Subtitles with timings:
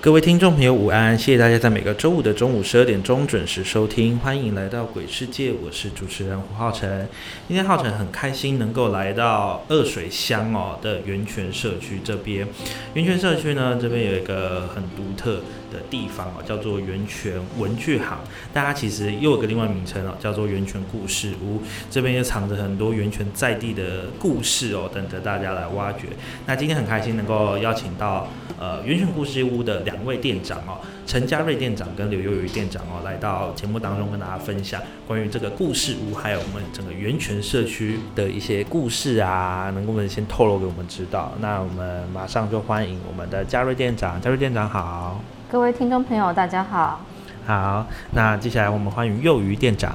[0.00, 1.18] 各位听众朋友，午安！
[1.18, 7.08] 谢谢大家在每个周五的中午十二点钟准时收听，欢迎来到鬼世界，我是主持人胡浩辰。
[7.48, 12.46] 今天浩辰很开心能够来到二水乡哦的源泉社区这边。
[12.94, 15.40] 源泉社区呢，这边有一个很独特
[15.72, 18.18] 的地方哦，叫做源泉文具行。
[18.52, 21.60] 大家其实又有个另外名称哦，叫做源泉故事屋。
[21.90, 26.08] 这边也藏着很多源泉在地的故事哦，等着大家来挖掘。
[26.46, 41.32] 那今天很开心能够邀请到呃源泉故事屋的两位店长哦，陈家瑞店长跟刘幼瑜店长哦，来到节目当中跟大家分享关于这个故事屋，还有我们整个源泉社区的一些故事啊，能够我们先透露给我们知道。
[41.40, 45.20] 那我们马上就欢迎我们的嘉瑞店长，嘉瑞店长好。
[45.50, 47.00] 各位听众朋友，大家好。
[47.46, 49.90] 好，那接下来我们欢迎幼鱼店长。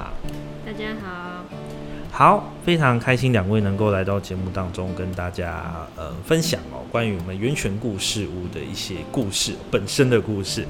[0.66, 1.44] 大家好。
[2.10, 10.64] 好，非常开心两位能够来到节目当中跟大家呃分享哦，关于我们源泉故事屋的一些故事本身的故事。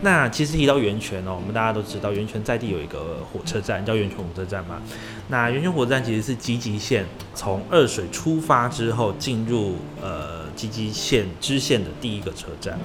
[0.00, 4.80] 那其实提到源泉哦，我们大家都知道源泉在地有一个火车站叫源泉火车站嘛。
[5.28, 7.04] 那源泉火车站其实是吉吉线
[7.34, 12.78] 从二水出发之后进入呃吉吉线支线的第一个车站。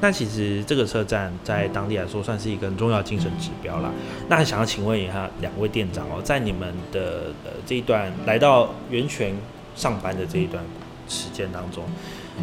[0.00, 3.90] 那其实这个车站在当地来说算是一个很重要精神指标啦。
[4.28, 9.34] 那想要请问一下两位店长哦，在你们的呃这一段来到源泉
[9.74, 10.62] 上班的这一段
[11.08, 11.84] 时间当中，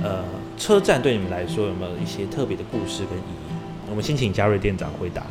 [0.03, 0.23] 呃，
[0.57, 3.53] 车站对你们来说有没有一些特别的故事跟意义？
[3.89, 5.23] 我们先请嘉瑞店长回答。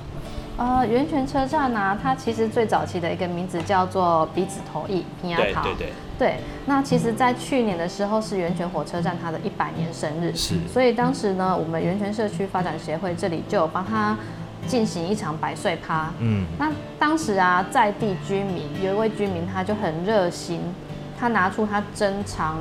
[0.58, 5.62] 呃，源泉车站呢，它其实最早期的一个名字叫做鼻子头驿平牙桃。
[5.62, 5.92] 对对对。
[6.18, 10.54] 对，那其实，在去年的时候是源泉火车站它的一百年生日，是。
[10.70, 14.16] 所以当时呢，我们源泉社区发展协会这里就有帮他
[14.66, 16.10] 进行一场百岁趴。
[16.18, 16.44] 嗯。
[16.58, 20.60] 那当时啊，在地居民有一位居民，他就很热心。
[21.20, 22.58] 他拿出他珍藏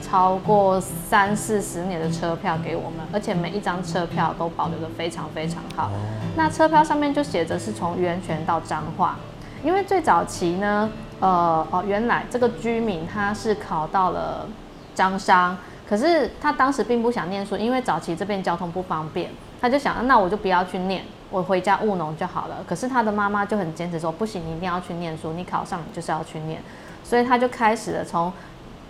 [0.00, 5.90] 超过三四十年的车票给我们，而且每一张车票都保留的非常非常好。
[6.36, 9.16] 那车票上面就写着是从源泉到彰化，
[9.64, 10.88] 因为最早期呢，
[11.18, 14.46] 呃哦，原来这个居民他是考到了
[14.94, 15.56] 彰商，
[15.88, 19.28] 可是他当时并不想念书，因为早期这边交通不方便，
[19.60, 21.02] 他就想，那我就不要去念，
[21.34, 22.64] 我回家务农就好了。
[22.64, 26.62] 可是他的妈妈就很坚持说，不行，你一定要去念书，你考上你就是要去念。
[27.02, 28.32] 所以他就开始了从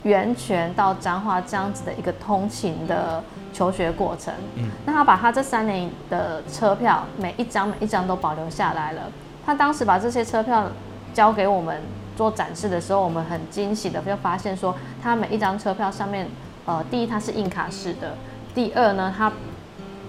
[0.02, 3.24] 源泉到彰化这样子的一个通勤的
[3.54, 4.34] 求学过程。
[4.56, 9.10] 嗯，那他把他这三年的车票每一张每一张都保留下来了。
[9.46, 10.66] 他当时把这些车票
[11.14, 11.80] 交给我们
[12.14, 16.28] 做展示的时候，我们很惊喜的就发现说，他每一张车票上面，
[16.66, 18.14] 呃，第一它是硬卡式的，
[18.54, 19.32] 第二呢，它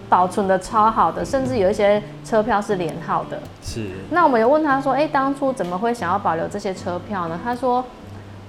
[0.08, 3.40] 保存的超好的，甚至有一些车票是连号的。
[3.64, 3.90] 是。
[4.12, 7.84] 那我们有问他说：“哎，当初怎么会想要保留这些车票呢？”他说：“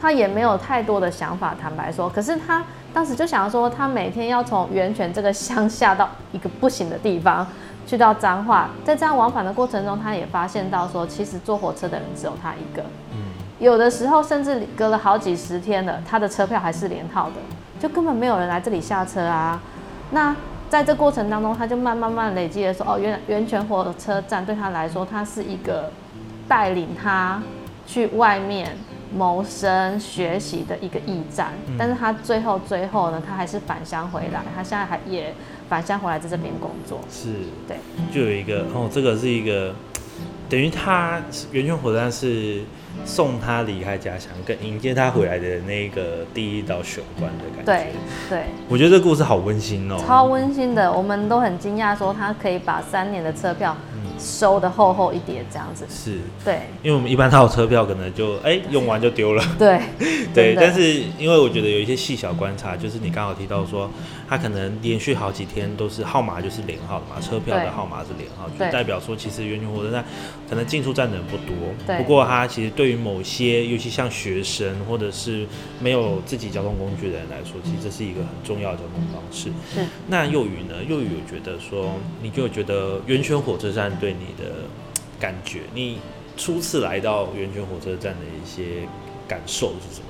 [0.01, 2.09] 他也没有太多的想法，坦白说。
[2.09, 2.63] 可是他
[2.93, 7.47] 当时就想说，他每天要从源泉这个乡下到一个不行的地方，
[7.87, 12.83] 去到彰化，在这样往返的过程中，他也发现到说，其实坐火车的人只有他一个。
[13.13, 13.19] 嗯。
[13.59, 17.37] 有的时候甚至隔了好几十天了，他的车票还是连号的，
[17.81, 19.59] 就根本没有人来这里下车啊。
[20.11, 20.37] 那。
[20.69, 25.91] 在这过程当中，他就慢慢慢累积的说，哦，原来源泉火车站对他来说，他是一个
[26.49, 27.41] 带领他
[27.87, 28.77] 去外面
[29.15, 31.53] 谋生学习的一个驿站。
[31.79, 35.33] 但是他最后最后呢，他还是返乡回来，他现在还也
[35.69, 37.01] 返乡回来在这边工作。
[37.11, 37.33] 是，
[37.69, 37.77] 对，
[38.13, 39.75] 就有一个哦，这个是一个
[40.49, 41.21] 等于他
[41.53, 42.63] 源泉火车站是。
[43.05, 47.63] 送他离开家乡，跟迎接他回来的那个第一道玄关的感觉。
[47.65, 47.93] 对
[48.31, 50.91] 对，我觉得这个故事好温馨哦，超温馨的。
[50.91, 53.77] 我们都很惊讶，说他可以把三年的车票
[54.19, 55.85] 收的厚厚一叠这样子。
[55.91, 59.45] 是，对，因为我们一般套车票可能就哎用完就丢了。
[59.59, 59.79] 对
[60.35, 60.83] 对，但是
[61.19, 63.91] 因为我觉得有一些细小观察，就是你刚好提到说，
[64.29, 70.05] 它可能连续好几天都是号码就是连号的嘛，车票的号码是连号，就代表说其实圆泉火车站
[70.49, 71.55] 可能进出站的人不多。
[71.97, 75.47] 不过他其实对于某些，尤其像学生或者是
[75.81, 79.51] 没有自己交通工具的人来说，其实这是一个很重要的交通方式。
[79.75, 79.87] 是。
[80.09, 80.83] 那幼宇呢？
[80.89, 84.53] 幼宇有觉得说，你就觉得圆泉火车站对你的
[85.21, 85.99] 感觉，你
[86.37, 88.87] 初次来到圆泉火车站的一些
[89.29, 90.06] 感受是什么？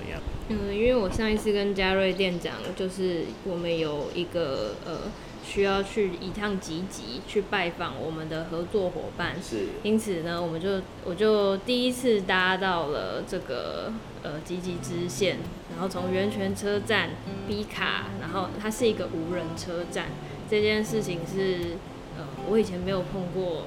[0.49, 5.11] 嗯，因为我上一次跟嘉瑞店长，就是我们有一个呃
[5.45, 15.39] 需要去一趟集集去拜访我们的合作伙伴，是，因此呢，我们就我就第一次搭到了这个呃集集支线，
[15.73, 17.11] 然后从源泉车站
[17.49, 20.07] B 卡，然后它是一个无人车站，
[20.49, 21.77] 这件事情是
[22.17, 23.65] 呃我以前没有碰过。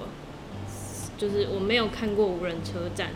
[1.19, 3.09] 就是我没有看过无人车站，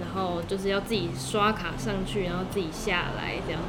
[0.00, 3.60] 然后就是要自己刷卡上去，然后自己下来这样。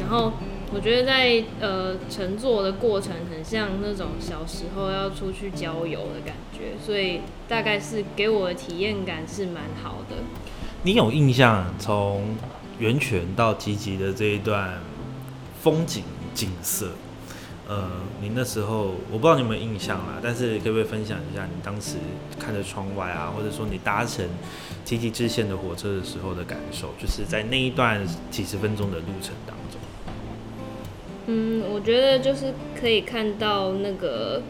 [0.00, 0.34] 然后
[0.72, 10.16] 我觉得在呃乘坐的过程很像那种小时候要出去郊游的感觉，所以大概是给我的体验感是蛮好的。
[10.84, 12.36] 你有印象从
[12.78, 14.80] 源泉到吉吉的这一段
[15.60, 16.92] 风景景色？
[17.68, 17.86] 呃，
[18.22, 21.96] 你那时候我不知道你有没有印象啦，但是可不可以分享一下你当时
[22.38, 24.26] 看着窗外啊，或者说你搭乘
[24.86, 28.00] 吉吉支线的火车的时候的感受，就是在那一段
[28.30, 29.78] 几十分钟的路程当中。
[31.26, 34.40] 嗯，我觉得就是可以看到那个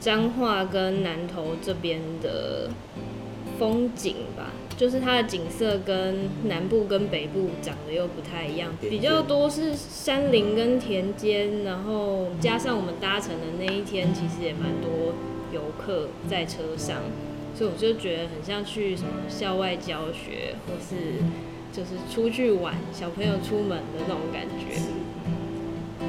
[0.00, 2.68] 彰化跟南投这边的
[3.56, 4.50] 风景吧。
[4.82, 15.14] 就是它的景色跟南部跟北部长得又不太一样，比较多是山林跟田间，然后加上我们搭乘的那一天，其实也蛮多
[15.52, 16.96] 游客在车上，
[17.54, 21.22] 所以我就觉得很像去什么校外教学，或是
[21.72, 24.82] 就是出去玩，小朋友出门的那种感觉。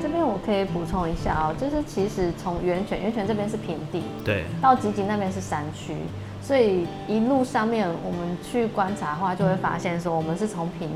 [0.02, 5.96] 这边我可以补充一下哦，就是其实从源泉，源泉这边是平地，对，到吉吉那边是山区。
[6.42, 10.90] 所以一路上面，我们去观察的话，就会发现说，我们是从平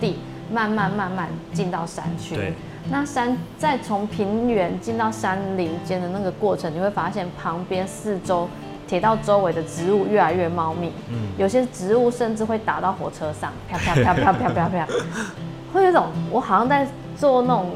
[0.00, 0.18] 地
[0.50, 2.34] 慢慢慢慢进到山区。
[2.34, 2.54] 对。
[2.88, 8.48] 那山再从平原进到山林间的那个过程，你会发现旁边四周
[8.86, 10.90] 铁道周围的植物越来越茂密。
[11.10, 11.28] 嗯。
[11.36, 14.86] 有些植物甚至会打到火车上，啪啪啪啪啪啪啪，
[15.74, 16.86] 会有种我好像在
[17.18, 17.66] 做那种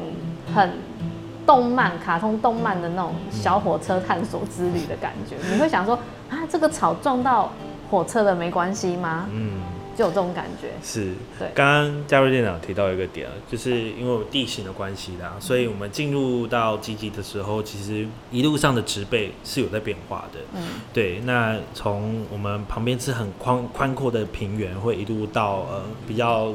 [0.53, 0.71] 很
[1.45, 5.35] 动漫、卡通动漫的那种小火车探索之旅的感觉。
[5.51, 5.97] 你会想说。
[6.31, 7.51] 啊，这个草撞到
[7.89, 9.27] 火车了没关系吗？
[9.33, 9.59] 嗯，
[9.97, 10.69] 就有这种感觉。
[10.81, 11.49] 是，对。
[11.53, 20.39] 刚刚嘉瑞店长提到一个点，就是因为地形的关系啦，所以我们进入到基地的时候，其实一路上的植被是有在变化的。
[20.55, 21.19] 嗯，对。
[21.25, 26.53] 那从我们旁边是很宽宽阔的平原，会一路到呃比较。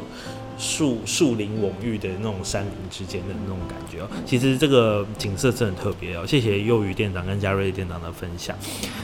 [0.59, 6.27] 树树林蓊郁的那种山林之间的那种感觉哦，其实这个景色是很特别哦。
[6.27, 8.57] 谢谢幼鱼店长跟嘉瑞店长的分享。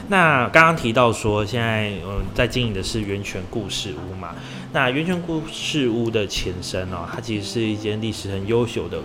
[0.07, 4.35] 那刚刚提到说，现在嗯在经营的是源泉故事屋嘛？
[4.71, 8.99] 那源泉故事屋的前身哦，它其实是一间历史很悠久的。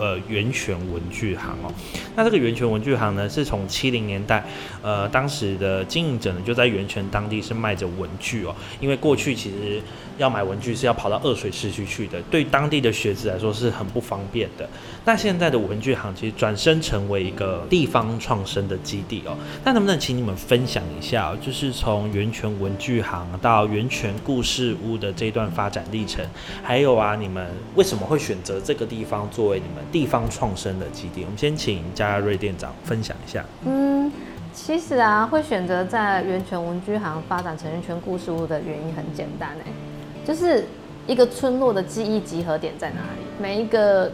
[0.00, 1.70] 呃，源泉文具行哦，
[2.16, 4.42] 那这个源泉文具行呢，是从七零年代，
[4.80, 9.82] 呃，当时的经营者呢就在源泉当地是卖着文具哦，因为过去其实
[10.16, 14.66] 要买文具是要跑到二水市区去的，对当地的学子来说是很不方便的。
[15.04, 26.24] 那现在的文具行其实转身成为一个地方创生的基地哦，那能不能请你们分享一下，就是从源泉文具行到源泉故事屋的这段发展历程，
[26.62, 29.84] 还有啊，你们为什么会选择这个地方作为你们？
[29.90, 33.44] 地方创生的基地，我们先请嘉瑞店长分享一下。
[33.64, 34.12] 嗯，
[34.52, 39.72] 其实啊，会选择在源泉文具行发展成源泉故事屋的原因很简单哎，
[40.24, 40.66] 就是
[41.06, 43.24] 一个村落的记忆集合点在哪里？
[43.40, 44.12] 每一个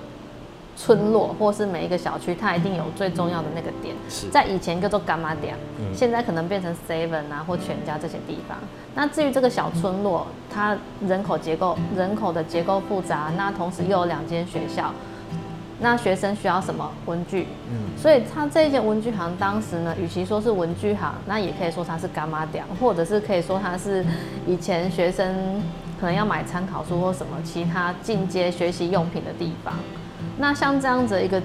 [0.76, 3.95] 村落或是每一个小区，它一定有最重要的那个点。
[4.30, 5.56] 在以前叫做干妈店，
[5.95, 8.59] 现在可能变成 Seven 啊或全家这些地方。
[8.95, 14.92] 那至于这个小村落，它人口结构人口的结构复杂，那同时又有两间学校。
[15.78, 17.47] 那学生需要什么文具？
[17.71, 24.02] 嗯，所以它这一间文具行当时呢，与其说是文具行，那也可以说它是干妈店，或者是可以说它是
[24.47, 25.62] 以前学生
[26.00, 29.75] 可能要买参考书或什么其他进阶学习用品的地方。
[30.38, 31.42] 那像这样子一个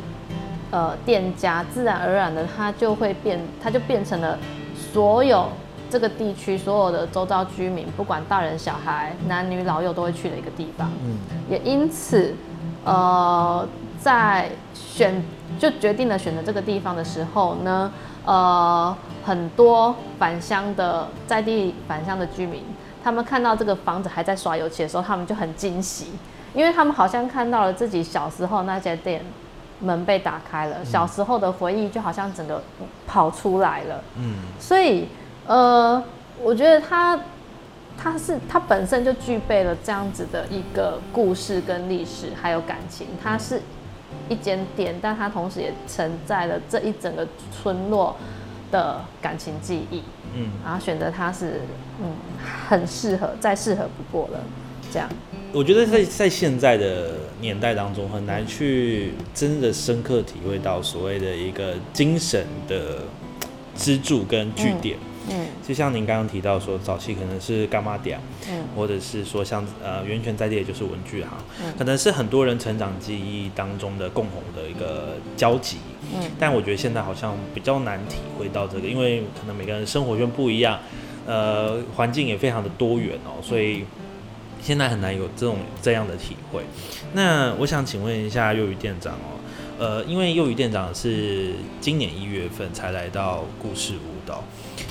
[0.72, 4.38] 呃店家，自然而然的它就会变，它就变成了
[4.74, 5.50] 所有
[5.90, 10.90] 这个地区所有的周遭居民，不管大人小孩、男女老幼都会去的一个地方。
[11.04, 11.18] 嗯，
[11.50, 12.36] 也因此，
[12.84, 13.68] 呃。
[14.04, 15.24] 在选
[15.60, 17.94] 就决定了选择这个地方的时候呢，
[18.26, 22.64] 呃，很多返乡的在地返乡的居民，
[23.04, 26.14] 他们看到这个房子还在刷油漆的时候，他们就很惊喜，
[26.54, 29.24] 因为他们好像看到了自己小时候那家店
[29.80, 32.62] 门被打开了，小时候的回忆就好像整个
[33.08, 34.04] 跑出来了。
[34.18, 35.08] 嗯，所以
[35.48, 36.04] 呃，
[36.42, 37.20] 我觉得他
[37.98, 43.08] 他是他本身就具备了这样子的一个故事跟历史，还有感情。
[43.24, 43.62] 它是
[44.30, 48.16] 一间店，但它同时也承载了这一整个村落
[48.72, 50.04] 的感情记忆。
[50.36, 51.62] 嗯，然后选择它是
[52.02, 52.12] 嗯
[52.68, 54.40] 很适合，再适合不过了。
[54.92, 55.08] 这样，
[55.54, 63.00] 我觉得在在现在的年代当中，很难去真的深刻体会到所谓的一个精神的
[63.76, 64.98] 支柱跟据点。
[65.30, 71.32] 嗯，就像您刚刚提到说，早期可能是干妈店，嗯，或者是说像呃源泉在地，也就是文具行，
[71.78, 75.78] 可能是很多人成长记忆当中的共同的一个交集。
[76.14, 80.80] 嗯，但我觉得现在好像比较难体会到这个，因为可能每个人生活圈不一样，
[81.28, 83.84] 呃，环境也非常的多元哦，所以。
[84.62, 86.64] 现在很难有这种这样的体会。
[87.14, 89.40] 那我想请问一下幼鱼店长哦，
[89.78, 94.38] 呃，因为幼鱼店长是今年一月份才来到故事屋的，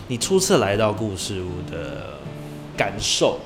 [0.08, 2.18] 你初次来到故事屋的
[2.76, 3.38] 感受，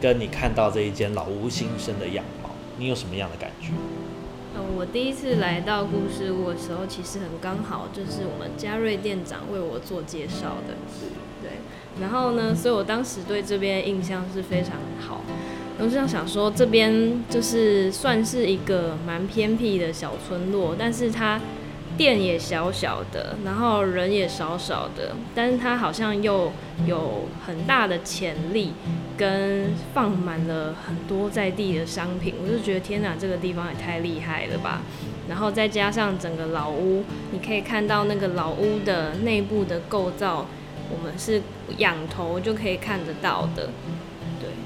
[0.00, 3.68] 跟你看到这一间老屋新生的样貌，你有什么样的感觉？
[4.54, 10.74] 呃，我第一次来到故事屋的时候，其实很刚好，就是我们嘉瑞店长为我做介绍的，
[11.40, 11.52] 对。
[12.00, 15.22] 然后呢，所以我当时对这边印象是非常好。
[15.78, 21.40] 我就想说，这边就是算是一个蛮偏僻的小村落，但是它
[21.96, 26.52] 店也小小的，然后人也少少的，但是它好像又
[26.86, 28.72] 有很大的潜力，
[29.16, 34.82] 跟放满了很多在地的商品，我就觉得天哪，这个地方也太厉害了吧！
[35.28, 37.02] 然后再加上整个老屋，
[37.32, 40.46] 你可以看到那个老屋的内部的构造，
[40.90, 41.42] 我们是
[41.78, 43.68] 仰头就可以看得到的。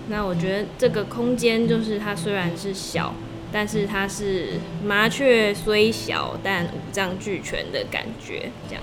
[0.08, 3.14] 那我觉得这个空间就是它虽然是小，
[3.52, 8.50] 但是它是麻雀虽小，但五脏俱全的感觉。
[8.68, 8.82] 这样。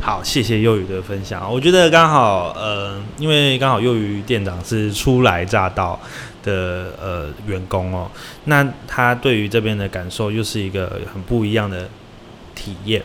[0.00, 1.52] 好，谢谢幼鱼的分享。
[1.52, 6.00] 我觉得刚好，呃，因为刚好幼鱼店长是初来乍到
[6.42, 8.10] 的呃员工哦，
[8.44, 11.88] 那他对于这边的感受又是一个很不一样的。
[12.58, 13.02] 体验，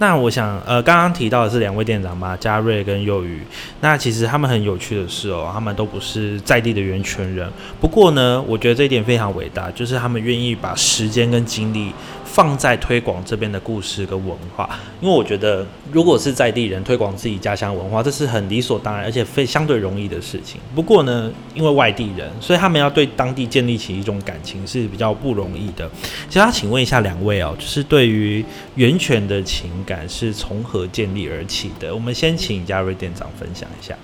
[0.00, 3.42] 那我想，呃，刚刚提到的是两位店长嘛，嘉瑞跟幼宇。
[3.82, 7.46] 那其实他们很有趣的是哦，他们都不是在地的源泉人。
[7.78, 11.92] 不过呢，我觉得这一点非常伟大，就是他们愿意把时间跟精力。
[12.32, 14.70] 放在推广这边的故事跟文化，
[15.00, 20.60] 因为我觉得，如果是在地人推广自己家乡文化，这是很理所当然，而且非相对容易的事情。
[20.72, 25.90] 不过呢，因为外地人，所以他们要对当地建立起一种感情是比较不容易的。
[26.30, 28.44] 想要请问一下两位哦，就是对于
[28.76, 31.92] 源泉的情感是从何建立而起的？
[31.92, 33.96] 我们先请嘉瑞店长分享一下。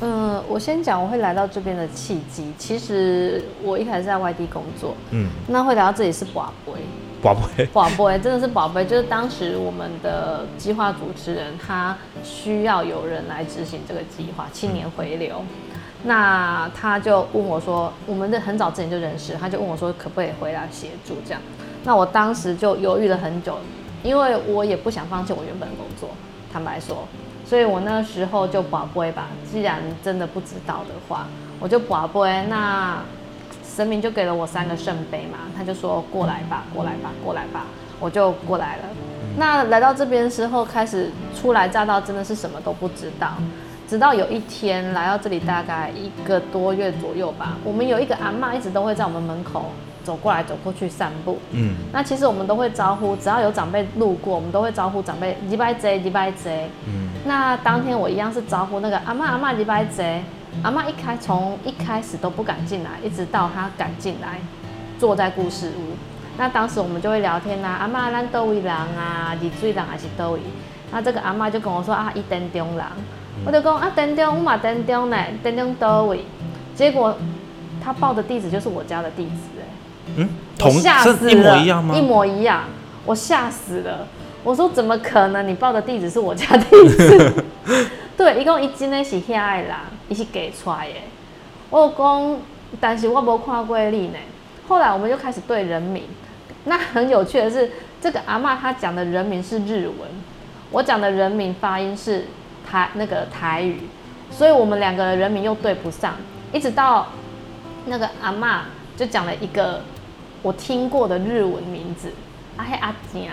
[0.00, 2.52] 嗯，我先讲我会来到这边的契机。
[2.56, 6.72] 其实我一开始在外地工作，嗯，那会来到这里是宝贝。
[7.22, 8.84] 宝贝，宝贝，真的是宝贝。
[8.84, 15.40] 就是当时我们的计划主持人，他需要有人来执行这个计划，青年回流。
[16.02, 21.40] 那他就问我说，我们的很早之前就认识，他就问我说，可不可以回来协助这样？
[21.84, 23.56] 那我当时就犹豫了很久，
[24.02, 26.08] 因为我也不想放弃我原本的工作，
[26.52, 27.06] 坦白说，
[27.46, 29.28] 所以我那时候就宝贝吧。
[29.48, 31.28] 既然真的不知道的话，
[31.60, 33.00] 我就宝贝那。
[33.74, 37.64] 神明就给了我三个圣杯嘛，他就说过来吧，过来吧，过来吧，
[37.98, 38.82] 我就过来了。
[39.38, 43.28] 那来到这边时候，开始初来乍到，真的是什么都不知道。
[43.88, 49.66] 直到有一天来到这里，大概一个多月左右吧，我们有一个阿妈一直都会在我们门口
[50.04, 51.38] 走过来走过去散步。
[51.52, 56.68] 嗯，那其实我们都会招呼，只要有长辈路过，我们都会招呼长辈礼拜贼，礼拜贼。
[56.86, 60.22] 嗯，那当天我一样是招呼那个阿妈阿妈礼拜贼。
[60.62, 64.38] 阿妈一开从一开始都不敢进来，一直到她敢进来，
[64.98, 65.96] 坐在故事屋。
[66.38, 70.40] 那当时我们就会聊天啦，阿妈咱多位人啊，二水人还是多位？
[70.92, 72.84] 那这个阿妈就跟我说啊，一登中人，
[73.44, 76.24] 我就讲啊，登中我嘛登中呢，登中多位。
[76.74, 77.16] 结果
[77.82, 79.64] 他报的地址就是我家的地址，哎，
[80.16, 80.28] 嗯，
[80.58, 81.94] 同吓死了，一模一样吗？
[81.94, 82.64] 一模一样，
[83.04, 84.06] 我吓死了。
[84.44, 85.46] 我说怎么可能？
[85.46, 87.32] 你报的地址是我家地址？
[88.22, 89.74] 对，一共一真的是遐的人，
[90.08, 90.94] 伊是给出来的。
[91.70, 92.38] 我讲，
[92.80, 94.18] 但是我无看过你呢。
[94.68, 96.04] 后来我们就开始对人名。
[96.66, 97.68] 那很有趣的是，
[98.00, 100.08] 这个阿嬷她讲的人名是日文，
[100.70, 102.26] 我讲的人名发音是
[102.64, 103.80] 台那个台语，
[104.30, 106.14] 所以我们两个人名又对不上。
[106.52, 107.08] 一直到
[107.86, 108.60] 那个阿嬷
[108.96, 109.82] 就讲了一个
[110.42, 112.12] 我听过的日文名字，
[112.56, 113.28] 阿嘿阿姐。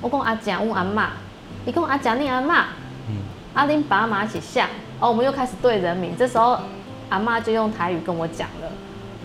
[0.00, 1.06] 我讲阿姐问阿嬷，
[1.66, 2.62] 伊讲阿姐你阿嬷。
[3.58, 4.68] 阿林爸妈一起下。
[5.00, 6.16] 哦，我们又开始对人名。
[6.16, 6.56] 这时候
[7.08, 8.70] 阿妈就用台语跟我讲了，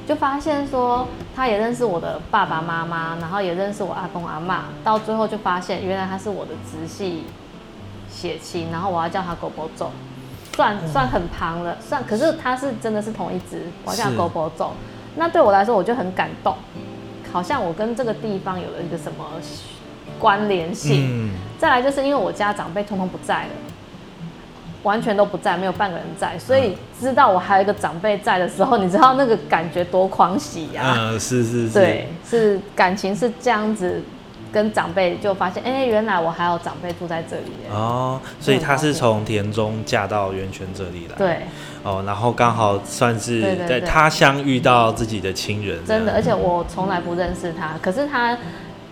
[0.07, 7.25] 就发现说他也认识我的爸爸妈妈，然后也认识我阿公阿妈，到最后就发现原来他是我的直系
[8.09, 9.91] 血亲，然后我要叫他狗狗走，
[10.55, 14.73] 算算很旁了，算可是他是真的是同一只，我要叫他狗狗走，
[15.15, 16.55] 那对我来说我就很感动，
[17.31, 19.23] 好像我跟这个地方有了一个什么
[20.17, 21.31] 关联性。
[21.59, 23.49] 再来就是因为我家长辈通通不在了。
[24.83, 30.95] 完全都不在，没有半个人在，所以知道我还有一个长辈在的时候，你知道那个感觉多狂喜呀！
[30.97, 34.01] 嗯，是是是，对，是感情是这样子，
[34.51, 37.53] 跟长辈就发现，哎，原来我还有长辈住在这里。
[37.71, 41.15] 哦，所以他是从田中嫁到源泉这里来。
[41.17, 41.37] 对。
[41.83, 45.79] 哦，然后刚好算是在他乡遇到自己的亲人。
[45.85, 48.37] 真的，而且我从来不认识他，可是他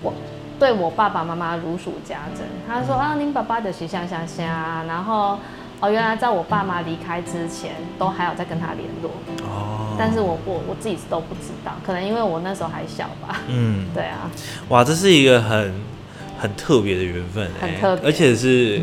[0.01, 0.13] 我
[0.57, 2.45] 对我爸爸妈妈如数家珍。
[2.65, 4.47] 他说啊，您爸爸的形象像像，
[4.87, 5.37] 然后。
[5.81, 9.11] 哦，原来在我爸妈离开之前，都还有在跟他联络。
[9.43, 13.41] 哦，但是我我我自己都不知道，可能因为我那时候还小吧。
[13.47, 14.29] 嗯， 对啊。
[14.69, 15.73] 哇，这是一个很
[16.39, 18.79] 很特别的缘分，很特别，而且是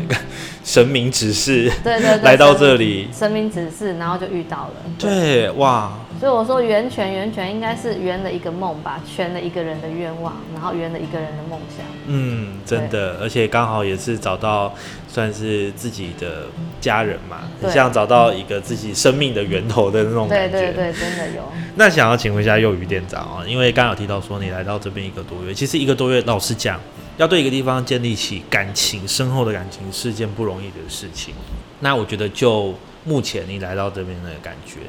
[0.63, 4.73] 神明指示，对对对，来到这里，神明指示，然后就遇到了。
[4.97, 5.91] 对，哇。
[6.19, 11.85] 所以我说圆全圆全应该是圆了一个梦吧，圆了一个人的愿望，然后圆了一个人的梦想。
[12.07, 14.73] 嗯，真的，而且刚好也是找到
[15.07, 16.47] 算是自己的
[16.81, 17.37] 家人嘛，
[17.71, 20.59] 像找到一个自己生命的源头的那种感觉。
[20.59, 21.41] 对对对，真的有。
[21.75, 26.77] 那想要请问一下幼鱼店长哦，因为刚刚有提到说你来到这边一个多月，其实一个多月，老实讲，
[27.19, 31.33] 要对一个地方建立起感情深厚的感情是件不容易的事情。
[31.81, 32.73] 那我觉得就
[33.03, 34.79] 目前你来到这边的感觉。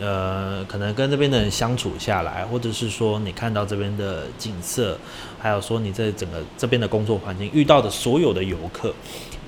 [0.00, 4.98] 呃，可能跟这边的人相处下来，或者是说你看到这边的景色，
[5.38, 8.94] 还有说你在整个这边的工作环境遇到的所有的游客，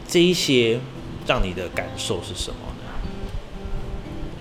[0.06, 0.78] 这一些
[1.26, 3.10] 让你的感受是什么呢？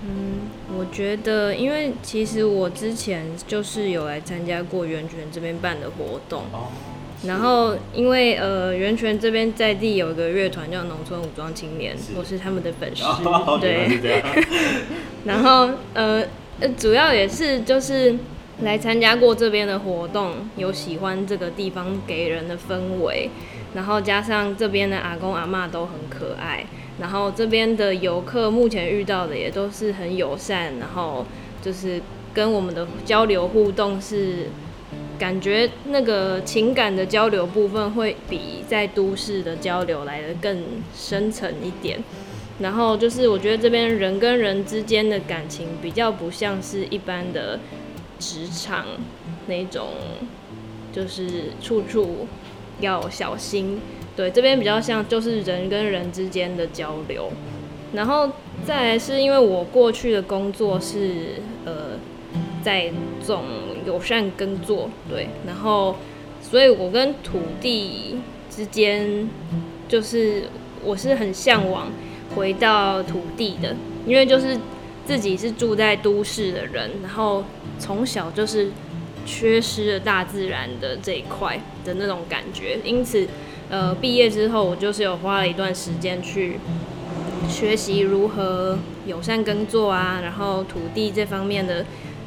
[0.04, 6.44] 嗯，我觉得，因为其实我之前就是有来参加过源泉这边办的活动。
[7.24, 13.02] 然后，因为呃，源泉这边在地有一个乐团叫农村武装青年，我是他们的粉丝，
[13.58, 14.22] 对。
[15.24, 16.22] 然后呃，
[16.76, 18.14] 主要也是就是
[18.60, 23.30] 来参加过这边的活动，有喜欢这个地方给人的氛围，
[23.74, 26.66] 然后加上这边的阿公阿妈都很可爱，
[27.00, 31.24] 然后这边的游客目前遇到的也都是很友善，然后
[31.62, 32.00] 就是
[32.34, 34.50] 跟我们的交流互动是。
[35.18, 40.62] 感觉那个情感的交流部分会比在都市的交流来的更
[40.94, 41.98] 深层一点，
[42.60, 47.58] 然后就是我觉得这边人跟人之间的感情比较不像是一般的
[48.18, 48.84] 职场
[49.46, 49.88] 那种，
[50.92, 52.26] 就是处处
[52.80, 53.80] 要小心。
[54.14, 57.30] 对，这边比较像就是人跟人之间的交流，
[57.92, 58.30] 然后
[58.64, 61.98] 再来是因为我过去的工作是呃。
[62.66, 62.90] 在
[63.24, 63.44] 种
[63.86, 65.94] 友善耕作，对，然后，
[66.42, 68.16] 所以我跟土地
[68.50, 69.30] 之间，
[69.86, 70.48] 就是
[70.82, 71.92] 我是很向往
[72.34, 74.58] 回到土地的，因为就是
[75.06, 77.44] 自己是住在都市的人，然后
[77.78, 78.72] 从小就是
[79.24, 83.28] 缺失了大自然的这一块的那种感觉，因此，
[83.70, 86.58] 呃，毕业之后我就是有花了一段时间去
[87.48, 88.76] 学习如何
[89.06, 91.86] 友善耕作啊，然后土地这方面的。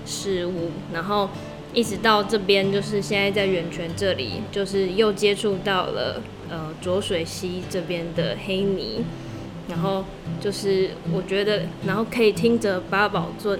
[0.10, 1.30] 事物，然后
[1.74, 9.06] 一直到这边，就是现在在源泉这里，就是又接触到了呃浊水溪这边的黑泥，
[9.69, 10.04] 然后
[10.41, 13.60] 就是我觉得，然后可以听着八宝尊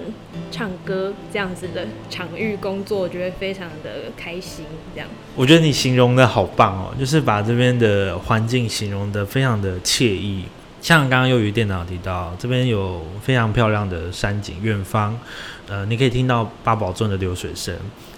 [0.50, 4.64] 唱歌这样子的场域工作，我觉得非常的开心。
[4.92, 10.46] 这样，我觉得你形容的好棒哦，就是把这边的环境形容的非常的惬意。
[10.80, 15.16] 像刚刚又与电脑提到，这边有非常漂亮的山景，远方，
[15.68, 17.74] 呃，你可以听到八宝镇的流水声，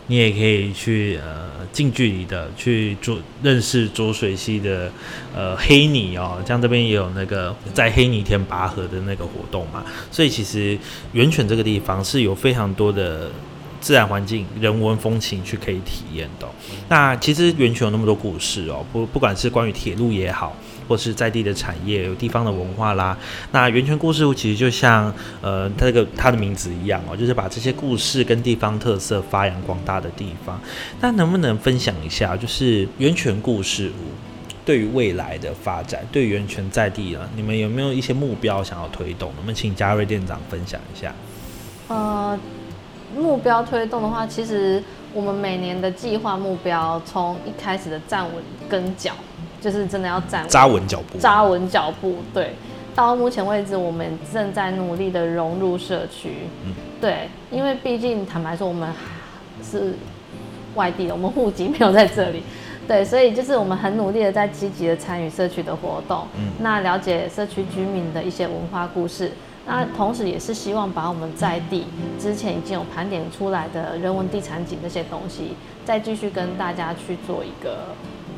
[0.07, 4.91] 你也可以去呃近距离的去做认识浊水溪的
[5.35, 10.79] 呃黑泥哦，像这边也有那个在黑泥田拔河的那个活动嘛，所以其实
[11.13, 13.29] 源泉这个地方是有非常多的
[13.81, 16.49] 自然环境、人文风情去可以体验的。
[16.89, 20.57] 那其实源泉有那么多故事哦，不不管是关于铁路也好。
[20.89, 23.17] 或是在地的产业，有地方的文化啦。
[23.51, 30.61] 那源泉故事屋其实就像呃，它这个它的名字一样哦，就是把这些故事跟地方特色发扬光大的地方。
[31.01, 34.13] 那能不能分享一下，就是源泉故事屋
[34.65, 39.33] 对于未来的发展，对源泉在地啊，你们有没有一些目标想要推动？
[39.39, 41.13] 我们请嘉瑞店长分享一下。
[41.89, 42.39] 呃，
[43.17, 49.13] 目标推动的话，其实我们每年的计划目标，从一开始的站稳跟脚。
[49.63, 52.51] 就是真的要站扎稳脚步，扎稳脚步，对。
[52.95, 56.29] 到目前为止，我们正在努力的融入社区。
[56.67, 58.93] 嗯，对，因为毕竟坦白说，我们
[59.65, 59.95] 是
[60.75, 62.43] 外地的，我们户籍没有在这里。
[62.87, 69.33] 对，所以就是我们很努力的在积极的参与社区的活动，嗯，那了解社区居民的一些文化故事，
[69.65, 71.87] 那同时也是希望把我们在地
[72.19, 77.87] 之前已经有盘点出来的人文地产景这些东西，再继续跟大家去做一个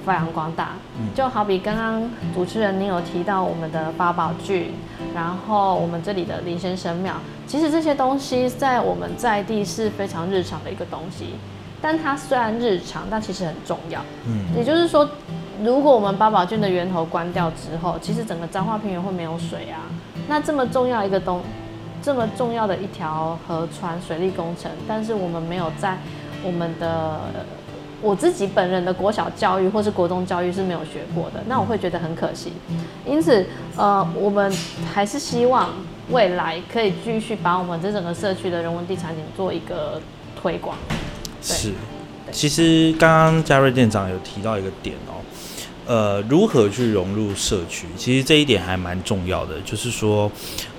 [0.05, 0.71] 发扬光大。
[1.15, 4.73] 就好比刚刚主持人您有提到我们的八宝郡，
[5.15, 7.15] 然后我们这里的林先生庙，
[7.47, 11.35] 其实这些东西在我们在地是非常日常的一个东西。
[11.81, 14.01] 但它虽然日常，但其实很重要。
[14.27, 15.07] 嗯，也就是说，
[15.63, 19.85] 如果我们八宝郡的源头关掉之后，其实整个彰化平原会没有水啊。
[20.27, 21.43] 那这么重要一个东，
[22.01, 25.99] 这么重要的一条河川水利工程，但是我们没有在
[26.43, 27.21] 我们的
[28.05, 32.53] 我自己本人的国小教育或是国中教育是没有学过的，那我会觉得很可惜。
[33.07, 34.53] 因此，呃，我们
[34.93, 35.71] 还是希望
[36.11, 39.99] 未来可以继续把我们这整个社区的人文地产景做一个
[40.41, 40.77] 推广。
[41.41, 41.73] 是，
[42.31, 45.14] 其实刚刚嘉瑞店长有提到一个点哦，
[45.87, 49.61] 呃，如何去融入社区，其实这一点还蛮重要的。
[49.65, 50.31] 就是说，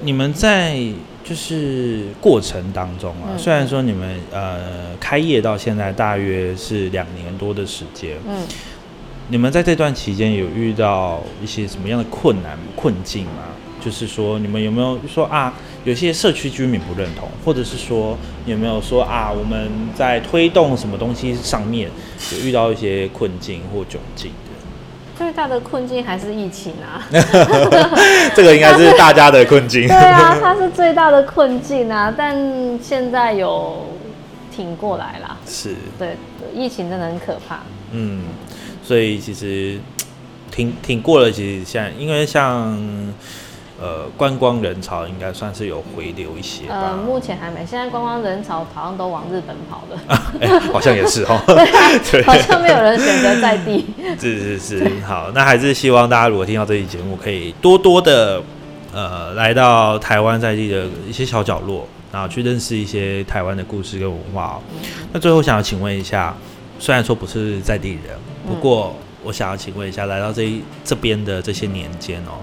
[0.02, 0.80] 你们在
[1.24, 8.46] 就是过程当中啊，虽然说你们呃开业到现在大约是两年多的时间，嗯，
[9.30, 13.44] 你们在这段期间有遇到一些什么样的困难困境吗？
[13.84, 15.54] 就是说，你们有没有说啊？
[15.84, 19.32] 有些社区居民不认同，或者是说有没有说啊？
[19.32, 21.88] 我们在推动什么东西上面
[22.34, 24.45] 有遇到一些困境或窘境的？
[25.18, 27.02] 最大的困境还是疫情啊！
[28.36, 29.88] 这个应该是大家的困境。
[29.88, 32.14] 对啊，它是最大的困境啊！
[32.16, 32.36] 但
[32.82, 33.86] 现在有
[34.56, 35.38] 挺过来啦。
[35.48, 35.76] 是。
[35.98, 36.18] 对，
[36.54, 37.60] 疫情真的很可怕。
[37.92, 38.24] 嗯，
[38.84, 39.80] 所以其实
[40.52, 41.32] 挺挺过了。
[41.32, 42.78] 其实现在因为像。
[43.78, 46.64] 呃，观光人潮应该算是有回流一些。
[46.70, 50.00] 呃，目前还没，现在观光人潮好像都往日本跑了。
[50.40, 51.38] 哎，好像也是哦。
[52.10, 53.86] 对，好像没有人选择在地。
[54.18, 58.42] 是是是，好，那还是希望大家如果听到这期节目，可以多多的
[58.94, 64.62] 呃来到台湾在地的一些小角落，然后去认识一些台湾的故事跟文化哦。
[65.12, 66.34] 那最后想要请问一下，
[66.80, 72.40] 虽然说不是在地人，不过我想要请问一下，来到这一这边的这些年间哦。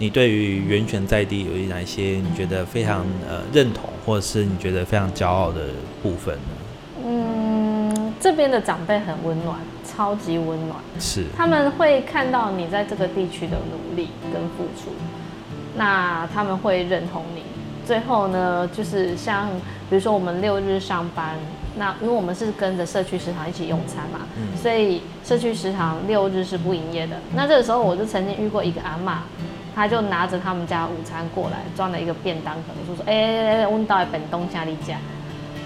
[0.00, 5.62] 你对于源泉在地有哪一些你觉得非常呃认同，或者是你觉得非常骄傲的
[6.00, 7.04] 部分呢？
[7.04, 10.78] 嗯，这边的长辈很温暖，超级温暖。
[11.00, 11.24] 是。
[11.36, 14.92] 他们会看到你在这个地区的努力跟付出，
[15.76, 17.42] 那他们会认同你。
[17.84, 19.48] 最后呢，就是像
[19.90, 21.36] 比如说我们六日上班，
[21.76, 24.20] 那因为我们是跟着社区食堂一起用餐嘛，
[24.62, 27.16] 所以社区食堂六日是不营业的。
[27.34, 29.24] 那这个时候我就曾经遇过一个阿妈。
[29.78, 34.96] 他就拿着他们家午餐过来，装了一个便当盒，就说：“哎，我们到本东家里家。”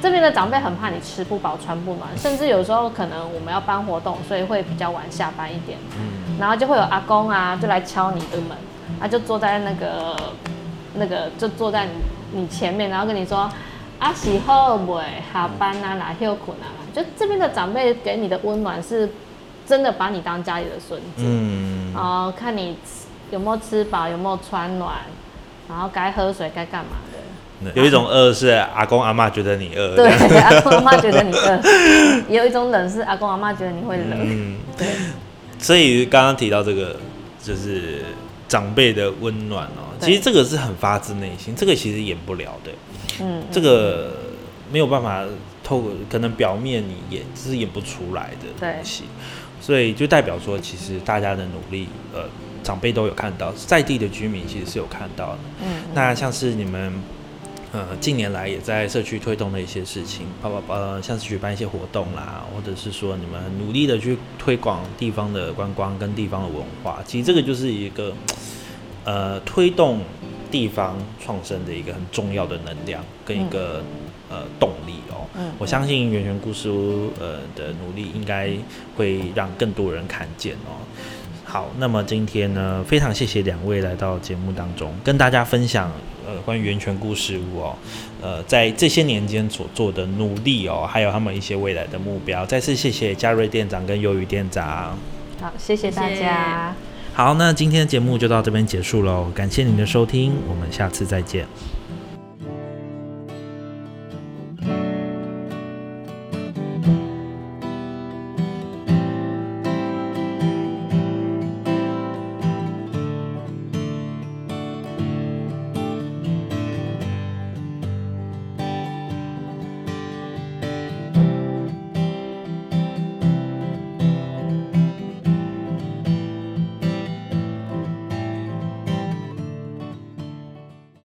[0.03, 5.79] 这边的长辈很怕你吃不饱穿不暖，甚至有时候可能我们要办活动，所以会比较晚下班一点。
[5.98, 8.55] 嗯，然后就会有阿公啊，就来敲你的门，
[9.01, 10.14] 他就坐在那个
[10.92, 11.88] 那个，就坐在
[12.33, 13.51] 你前面，然后跟你说
[13.98, 15.01] ：“阿喜好不？
[15.33, 19.09] 下班啊，哪休困啊？”就这边的长辈给你的温暖，是
[19.66, 21.22] 真的把你当家里的孙子。
[21.25, 22.77] 嗯，然后看你。
[23.33, 24.09] 有没有吃饱？
[24.09, 24.99] 有没有穿暖？
[25.68, 27.73] 然后该喝水该干嘛的？
[27.75, 31.61] 有一种饿是阿公阿妈觉得你饿，对，阿公阿妈觉得你饿。
[32.29, 34.11] 有一种冷是阿公阿妈觉得你会冷。
[34.12, 34.87] 嗯，对。
[35.59, 36.97] 所以刚刚提到这个，
[37.42, 38.03] 就是
[38.49, 39.97] 长辈的温暖哦。
[40.01, 42.73] 其实这个是很发自内心，这个其实演不了的。
[43.23, 44.12] 嗯，这个
[44.71, 45.25] 没有办法
[45.64, 49.05] 透过可能表面你演，这是演不出来的东西。
[49.61, 52.25] 所以就代表说，其实大家的努力，呃。
[52.62, 55.38] 长辈都有看到，在地的居民其实是有看到的。
[55.62, 56.92] 嗯，那像是你们，
[57.72, 68.12] 呃，近年来也在社区推动的一些事情，包括呃，像是举办一些活动啦，或者是说你们努力的去推广地方的观光跟地方的文化，其实这个就是一个
[69.05, 70.01] 呃推动
[70.51, 73.83] 地方创生的一个很重要的能量跟一个
[74.29, 75.27] 呃动力哦。
[75.35, 78.51] 嗯，我相信圆圆故事屋呃的努力应该
[78.96, 80.77] 会让更多人看见哦。
[81.53, 85.93] 好，那么今天呢，非常谢谢两位来到节目当中，跟大家分享
[86.27, 87.77] 呃关于源泉故事屋哦，
[88.23, 92.47] 呃在这些年间所做的努力哦，还有他们一些未来的目标。
[92.47, 94.97] 再次谢谢嘉瑞店长跟鱿鱼店长。
[95.43, 96.75] 好，谢谢大家。
[97.12, 101.47] 好，那今天的节目就到这边结束喽，感谢您的收听，我们下次再见。